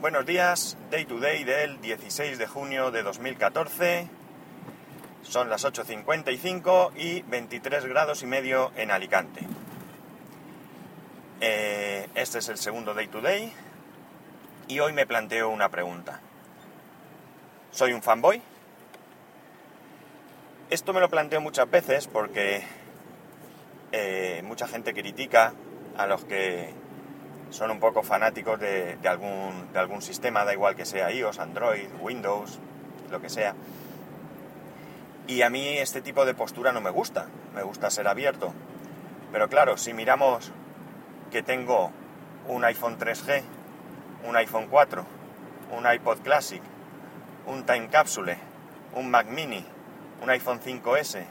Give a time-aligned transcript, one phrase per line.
[0.00, 4.08] Buenos días, Day to Day del 16 de junio de 2014.
[5.22, 9.40] Son las 8.55 y 23 grados y medio en Alicante.
[11.40, 13.52] Eh, este es el segundo Day to Day
[14.68, 16.20] y hoy me planteo una pregunta.
[17.72, 18.40] ¿Soy un fanboy?
[20.70, 22.62] Esto me lo planteo muchas veces porque
[23.90, 25.54] eh, mucha gente critica
[25.96, 26.72] a los que
[27.50, 31.88] son un poco fanáticos de, algún, de algún sistema, da igual que sea iOS, Android,
[32.00, 32.58] Windows,
[33.10, 33.54] lo que sea.
[35.26, 38.52] Y a mí este tipo de postura no me gusta, me gusta ser abierto.
[39.32, 40.52] Pero claro, si miramos
[41.30, 41.92] que tengo
[42.46, 43.42] un iPhone 3G,
[44.26, 45.04] un iPhone 4,
[45.76, 46.62] un iPod Classic,
[47.46, 48.38] un Time Capsule,
[48.94, 49.64] un Mac Mini,
[50.22, 51.24] un iPhone 5S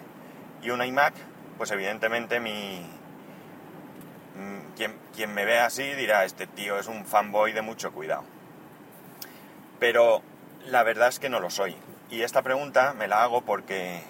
[0.62, 1.14] y un iMac,
[1.58, 2.86] pues evidentemente mi,
[4.78, 8.24] quien, me ve así dirá, este tío es un fanboy de mucho cuidado.
[9.80, 10.22] Pero
[10.66, 11.76] la verdad es que no lo soy.
[12.10, 14.02] Y esta pregunta me la hago porque,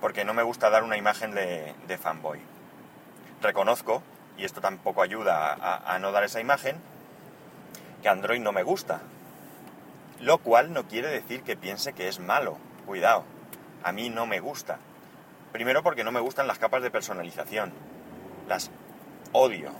[0.00, 2.40] porque no me gusta dar una imagen de, fanboy.
[3.40, 4.02] Reconozco,
[4.36, 6.76] y esto tampoco ayuda a, a no dar esa imagen,
[8.02, 9.00] que Android no me gusta.
[10.20, 12.58] Lo cual no quiere decir que piense que es malo.
[12.84, 13.24] Cuidado,
[13.84, 14.78] a mí no me gusta.
[15.52, 17.72] Primero porque no me gustan las capas de personalización.
[18.48, 18.70] Las
[19.32, 19.72] odio,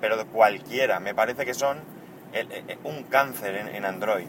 [0.00, 1.00] pero cualquiera.
[1.00, 1.78] Me parece que son
[2.84, 4.26] un cáncer en, Android.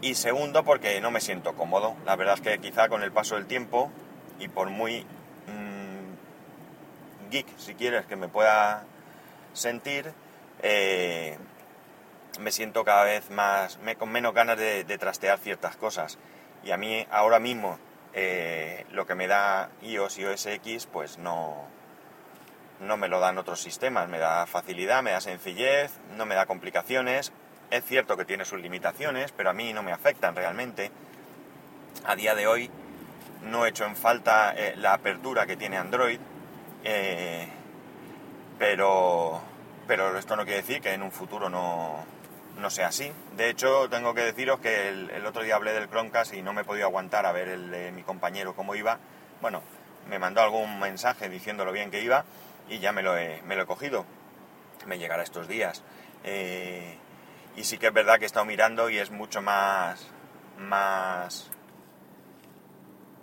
[0.00, 1.96] Y segundo, porque no me siento cómodo.
[2.04, 3.90] La verdad es que quizá con el paso del tiempo
[4.38, 5.02] y por muy
[5.46, 8.84] mm, geek, si quieres, que me pueda
[9.52, 10.12] sentir,
[10.62, 11.38] eh,
[12.40, 16.18] me siento cada vez más, con menos ganas de, trastear ciertas cosas.
[16.64, 17.78] Y a mí ahora mismo
[18.12, 21.64] eh, lo que me da iOS y OS X, pues no,
[22.80, 26.46] no me lo dan otros sistemas, me da facilidad, me da sencillez, no me da
[26.46, 27.32] complicaciones.
[27.70, 30.90] Es cierto que tiene sus limitaciones, pero a mí no me afectan realmente.
[32.04, 32.70] A día de hoy
[33.42, 36.18] no he hecho en falta eh, la apertura que tiene Android,
[36.84, 37.48] eh,
[38.58, 39.40] pero,
[39.86, 42.04] pero esto no quiere decir que en un futuro no,
[42.58, 43.10] no sea así.
[43.36, 46.62] De hecho, tengo que deciros que el, otro día hablé del Chromecast y no me
[46.62, 48.98] he podido aguantar a ver el de mi compañero cómo iba.
[49.40, 49.62] Bueno,
[50.08, 52.24] me mandó algún mensaje diciendo lo bien que iba
[52.68, 54.04] y ya me lo he, me lo he cogido.
[54.86, 55.82] Me llegará estos días.
[56.24, 56.96] Eh,
[57.56, 60.06] y sí que es verdad que he estado mirando y es mucho más,
[60.58, 61.50] más,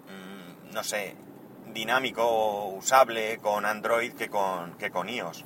[0.08, 1.16] mm, no sé,
[1.74, 5.46] dinámico, usable con Android que con, que con iOS.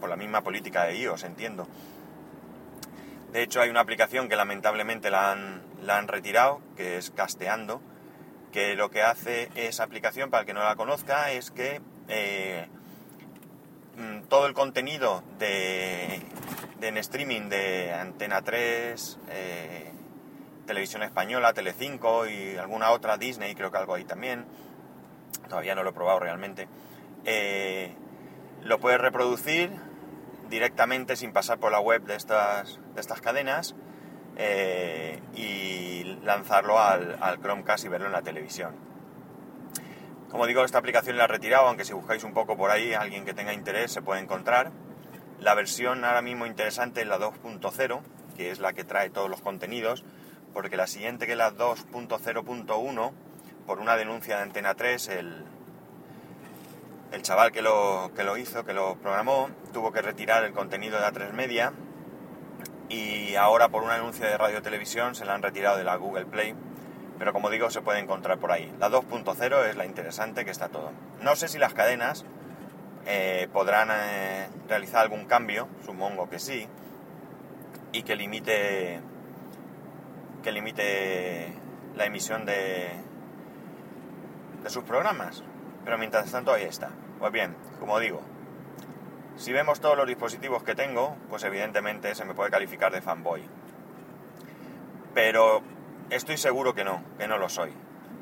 [0.00, 1.66] Por la misma política de iOS, entiendo.
[3.32, 7.80] De hecho, hay una aplicación que lamentablemente la han, la han retirado, que es Casteando,
[8.52, 12.68] que lo que hace esa aplicación, para el que no la conozca, es que eh,
[13.96, 16.22] Mm, todo el contenido de,
[16.80, 19.90] en streaming de Antena 3, eh,
[20.66, 24.46] Televisión Española, Telecinco y alguna otra, Disney, creo que algo ahí también,
[25.48, 26.68] todavía no lo he probado realmente,
[27.24, 27.94] eh,
[28.62, 29.70] lo puedes reproducir
[30.48, 33.74] directamente sin pasar por la web de estas, de estas cadenas
[34.36, 38.74] eh, y lanzarlo al, al Chromecast y verlo en la televisión.
[40.30, 43.24] Como digo, esta aplicación la he retirado, aunque si buscáis un poco por ahí, alguien
[43.24, 44.70] que tenga interés se puede encontrar.
[45.40, 48.00] La versión ahora mismo interesante es la 2.0,
[48.36, 50.04] que es la que trae todos los contenidos,
[50.52, 53.12] porque la siguiente que es la 2.0.1,
[53.66, 55.44] por una denuncia de Antena 3, el,
[57.10, 61.00] el chaval que lo, que lo hizo, que lo programó, tuvo que retirar el contenido
[61.00, 61.72] de A3 Media
[62.88, 66.26] y ahora por una denuncia de Radio Televisión se la han retirado de la Google
[66.26, 66.54] Play
[67.20, 68.74] pero como digo se puede encontrar por ahí.
[68.80, 70.90] La 2.0 es la interesante que está todo.
[71.20, 72.24] No sé si las cadenas
[73.04, 76.66] eh, podrán eh, realizar algún cambio, supongo que sí,
[77.92, 79.02] y que limite
[80.42, 81.52] que limite
[81.94, 82.88] la emisión de,
[84.62, 85.44] de sus programas.
[85.84, 86.88] Pero mientras tanto ahí está.
[87.18, 88.22] Pues bien, como digo,
[89.36, 93.42] si vemos todos los dispositivos que tengo, pues evidentemente se me puede calificar de fanboy.
[95.12, 95.62] Pero
[96.10, 97.72] Estoy seguro que no, que no lo soy.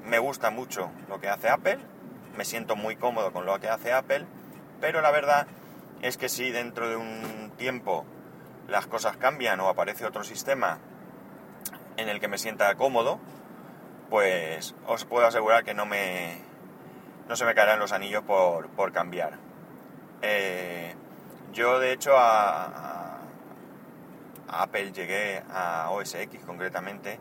[0.04, 1.78] Me gusta mucho lo que hace Apple,
[2.36, 4.26] me siento muy cómodo con lo que hace Apple,
[4.78, 5.46] pero la verdad
[6.02, 8.04] es que si dentro de un tiempo
[8.68, 10.78] las cosas cambian o aparece otro sistema
[11.96, 13.18] en el que me sienta cómodo,
[14.10, 16.42] pues os puedo asegurar que no me
[17.26, 19.38] no se me caerán los anillos por, cambiar.
[20.20, 20.94] Eh,
[21.54, 22.64] yo de hecho a,
[24.46, 27.18] a, Apple llegué a OS X concretamente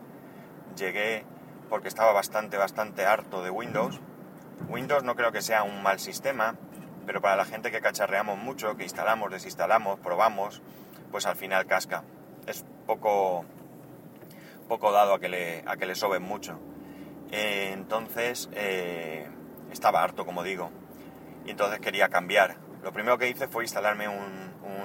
[0.78, 1.24] llegué
[1.68, 4.00] porque estaba bastante, bastante harto de Windows.
[4.68, 6.56] Windows no creo que sea un mal sistema,
[7.06, 10.62] pero para la gente que cacharreamos mucho, que instalamos, desinstalamos, probamos,
[11.10, 12.04] pues al final casca.
[12.46, 13.44] es poco,
[14.68, 16.58] poco dado a que le, a que le soben mucho.
[17.30, 19.28] Eh, entonces, eh,
[19.70, 20.70] estaba harto, como digo,
[21.44, 22.56] y entonces quería cambiar.
[22.82, 24.38] Lo primero que hice fue instalarme un,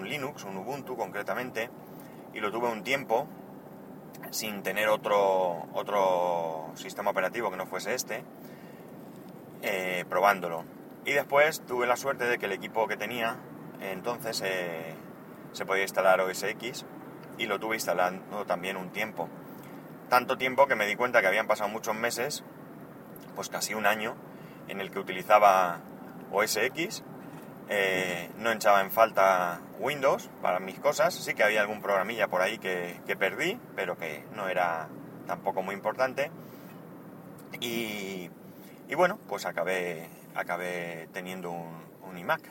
[0.03, 1.69] Linux, un Ubuntu concretamente,
[2.33, 3.25] y lo tuve un tiempo
[4.31, 8.23] sin tener otro, otro sistema operativo que no fuese este,
[9.61, 10.65] eh, probándolo.
[11.05, 13.37] Y después tuve la suerte de que el equipo que tenía
[13.81, 14.43] entonces
[15.51, 16.85] se podía instalar OS X
[17.37, 19.29] y lo tuve instalando también un tiempo.
[20.09, 22.43] Tanto tiempo que me di cuenta que habían pasado muchos meses,
[23.35, 24.15] pues casi un año,
[24.67, 25.79] en el que utilizaba
[26.31, 27.03] OS X,
[27.69, 32.41] eh, no echaba en falta Windows para mis cosas, sí que había algún programilla por
[32.41, 34.87] ahí que, perdí, pero que no era
[35.27, 36.31] tampoco muy importante.
[37.59, 38.29] Y,
[38.95, 41.83] bueno, pues acabé, acabé teniendo un,
[42.17, 42.41] iMac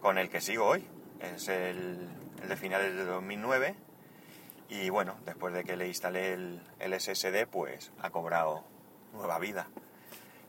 [0.00, 0.86] con el que sigo hoy.
[1.20, 2.06] Es el,
[2.42, 3.74] el de finales de 2009
[4.68, 6.60] y bueno, después de que le instalé el,
[7.00, 8.64] SSD, pues ha cobrado
[9.14, 9.66] nueva vida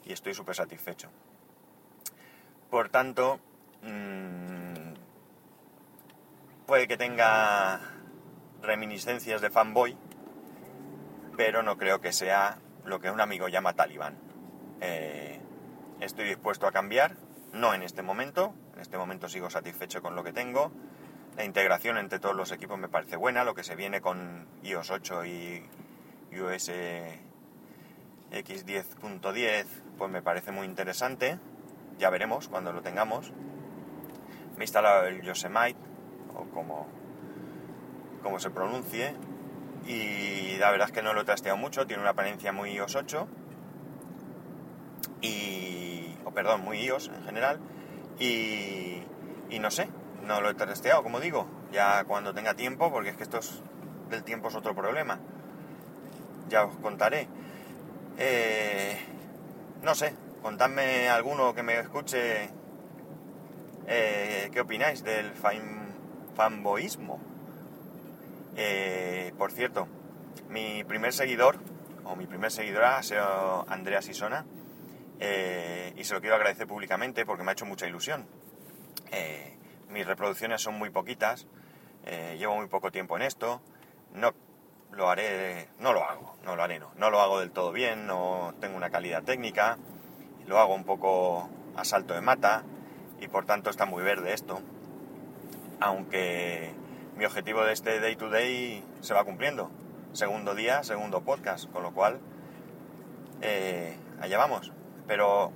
[0.05, 1.09] y estoy súper satisfecho.
[2.69, 3.39] Por tanto,
[3.83, 4.93] mm,
[6.65, 7.79] puede que tenga
[8.61, 9.97] reminiscencias de fanboy,
[11.37, 14.17] pero no creo que sea lo que un amigo llama talibán.
[14.81, 15.39] Eh,
[15.99, 17.15] estoy dispuesto a cambiar,
[17.53, 20.71] no en este momento, en este momento sigo satisfecho con lo que tengo,
[21.37, 24.91] la integración entre todos los equipos me parece buena, lo que se viene con iOS
[24.91, 25.65] 8 y
[26.31, 26.71] iOS
[28.31, 29.65] X10.10
[29.97, 31.39] pues me parece muy interesante.
[31.97, 33.31] Ya veremos cuando lo tengamos.
[34.59, 35.79] Me he instalado el Yosemite,
[36.35, 36.85] o como,
[38.21, 39.15] como se pronuncie,
[39.87, 42.97] y la verdad es que no lo he trasteado mucho, tiene una apariencia muy iOS
[42.97, 43.27] 8,
[45.21, 47.61] y, o perdón, muy iOS en general,
[48.19, 49.01] y,
[49.49, 49.87] y no sé,
[50.25, 53.39] no lo he testeado, como digo, ya cuando tenga tiempo, porque es que esto
[54.09, 55.19] del tiempo es otro problema.
[56.49, 57.29] Ya os contaré.
[58.17, 58.97] Eh,
[59.83, 62.58] no sé, contadme alguno que me escuche
[63.89, 65.89] eh, qué opináis del fan.
[68.55, 69.87] Eh, por cierto,
[70.47, 71.57] mi primer seguidor,
[72.05, 74.45] o mi primer seguidora ha sido Andrea Sisona,
[75.19, 78.25] y se lo quiero agradecer públicamente porque me ha hecho mucha ilusión
[79.89, 81.47] mis reproducciones son muy poquitas,
[82.05, 83.61] eh, llevo muy poco tiempo en esto,
[84.13, 84.33] no
[84.91, 88.07] lo haré, no lo hago, no lo haré, no, no lo hago del todo bien,
[88.07, 89.77] no tengo una calidad técnica,
[90.45, 92.63] lo hago un poco a salto de mata
[93.21, 94.61] y por tanto está muy verde esto,
[95.79, 96.73] aunque
[97.15, 99.69] mi objetivo de este day to day se va cumpliendo,
[100.13, 102.19] segundo día, segundo podcast, con lo cual
[103.41, 104.71] eh, allá vamos,
[105.07, 105.51] pero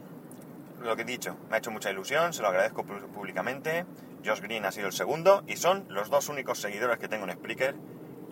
[0.81, 3.85] lo que he dicho, me ha hecho mucha ilusión, se lo agradezco públicamente
[4.25, 7.33] Josh Green ha sido el segundo y son los dos únicos seguidores que tengo en
[7.33, 7.75] Spreaker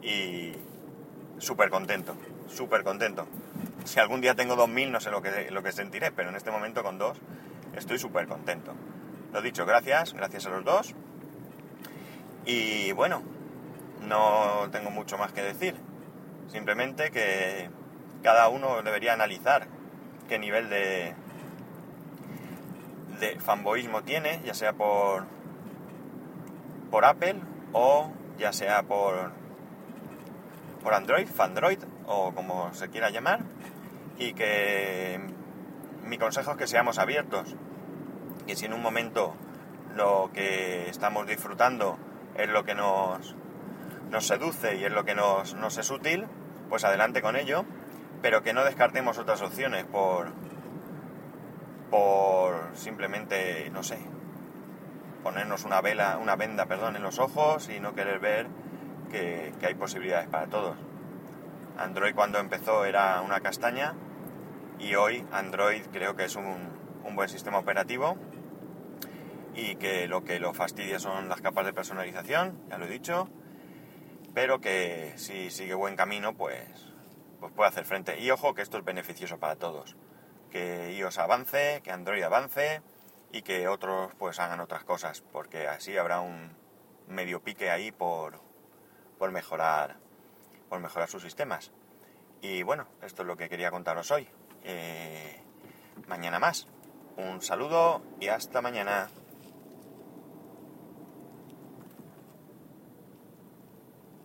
[0.01, 0.54] y
[1.38, 2.16] súper contento,
[2.48, 3.27] súper contento.
[3.84, 6.51] Si algún día tengo 2.000 no sé lo que, lo que sentiré, pero en este
[6.51, 7.18] momento con dos
[7.75, 8.74] estoy súper contento.
[9.33, 10.94] Lo dicho, gracias, gracias a los dos.
[12.45, 13.22] Y bueno,
[14.01, 15.75] no tengo mucho más que decir.
[16.48, 17.69] Simplemente que
[18.24, 19.68] cada uno debería analizar
[20.28, 21.13] qué nivel de,
[23.19, 25.25] de fanboísmo tiene, ya sea por
[26.92, 27.38] por Apple
[27.72, 29.31] o ya sea por,
[30.84, 33.39] por Android, Fandroid o como se quiera llamar
[34.20, 35.20] y que
[36.03, 37.55] mi consejo es que seamos abiertos
[38.48, 39.36] y si en un momento
[39.95, 41.98] lo que estamos disfrutando
[42.36, 43.36] es lo que nos,
[44.10, 46.27] nos seduce y es lo que nos, es útil,
[46.69, 47.65] pues adelante con ello,
[48.21, 50.31] pero que no descartemos otras opciones por,
[51.89, 54.00] por simplemente, no sé,
[55.24, 58.48] ponernos una vela, una venda, perdón, en los ojos y no querer ver
[59.12, 60.77] que, hay posibilidades para todos.
[61.77, 63.93] Android cuando empezó era una castaña
[64.79, 68.17] y hoy Android creo que es un buen sistema operativo
[69.55, 73.29] y que lo que lo fastidia son las capas de personalización, ya lo he dicho,
[74.34, 76.93] pero que si sigue buen camino pues,
[77.39, 78.20] pues puede hacer frente.
[78.20, 79.96] Y ojo que esto es beneficioso para todos,
[80.50, 82.81] que iOS avance, que Android avance
[83.31, 86.55] y que otros pues hagan otras cosas, porque así habrá un
[87.08, 88.39] medio pique ahí por,
[89.17, 89.98] por mejorar
[90.72, 91.74] por mejorar sus sistemas.
[92.41, 94.29] Y bueno, esto es lo que quería contaros hoy.
[94.63, 95.43] Eh,
[96.08, 96.70] mañana más.
[97.17, 99.10] Un saludo y hasta mañana.